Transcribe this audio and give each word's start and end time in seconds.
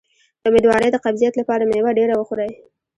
د 0.41 0.43
امیدوارۍ 0.49 0.89
د 0.91 0.97
قبضیت 1.05 1.33
لپاره 1.37 1.63
میوه 1.71 1.91
ډیره 1.99 2.13
وخورئ 2.17 2.51